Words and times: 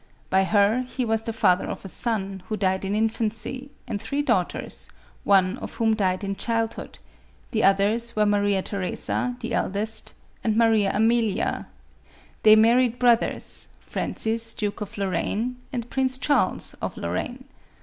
By 0.31 0.45
her, 0.45 0.81
he 0.87 1.05
was 1.05 1.21
the 1.21 1.31
father 1.31 1.67
of 1.67 1.85
a 1.85 1.87
son, 1.87 2.41
who 2.47 2.57
died 2.57 2.83
in 2.85 2.95
infancy, 2.95 3.69
and 3.87 4.01
three 4.01 4.23
daugh 4.23 4.49
ters, 4.49 4.89
one 5.23 5.59
of 5.59 5.75
whom 5.75 5.93
died 5.95 6.23
in 6.23 6.35
childhood; 6.35 6.97
the 7.51 7.63
others 7.63 8.15
were 8.15 8.25
Maria 8.25 8.63
Theresa, 8.63 9.35
the 9.41 9.53
eldest, 9.53 10.13
and 10.43 10.57
Maria 10.57 10.89
Amelia; 10.91 11.67
they 12.41 12.55
married 12.55 12.97
brothers, 12.97 13.67
Francis, 13.79 14.55
Duke 14.55 14.81
of 14.81 14.97
Lorraine, 14.97 15.57
and 15.71 15.87
Prince 15.91 16.17
Charles 16.17 16.73
of 16.81 16.97
Lorraine. 16.97 17.43